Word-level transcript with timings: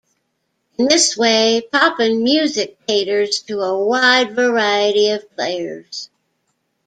In 0.79 0.87
this 0.87 1.15
way, 1.15 1.61
Pop'n 1.71 2.23
Music 2.23 2.75
caters 2.87 3.39
to 3.43 3.61
a 3.61 3.85
wide 3.85 4.35
variety 4.35 5.09
of 5.11 5.29
players. 5.35 6.09